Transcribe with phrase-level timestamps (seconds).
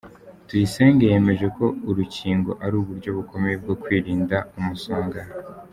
[0.47, 5.21] Tuyisenge yemeza ko urukingo ari uburyo bukomeye bwo kwirinda umusonga.